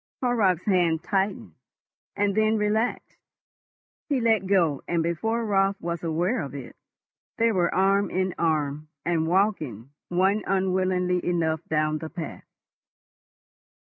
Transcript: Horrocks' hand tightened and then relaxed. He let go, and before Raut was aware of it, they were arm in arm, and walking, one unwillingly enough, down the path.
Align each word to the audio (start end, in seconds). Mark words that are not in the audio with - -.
Horrocks' 0.23 0.65
hand 0.65 1.03
tightened 1.03 1.53
and 2.15 2.33
then 2.33 2.57
relaxed. 2.57 3.19
He 4.09 4.19
let 4.19 4.47
go, 4.47 4.81
and 4.87 5.03
before 5.03 5.45
Raut 5.45 5.75
was 5.79 6.01
aware 6.01 6.41
of 6.41 6.55
it, 6.55 6.75
they 7.37 7.51
were 7.51 7.71
arm 7.71 8.09
in 8.09 8.33
arm, 8.39 8.87
and 9.05 9.27
walking, 9.27 9.91
one 10.09 10.43
unwillingly 10.47 11.23
enough, 11.23 11.63
down 11.65 11.99
the 11.99 12.09
path. 12.09 12.45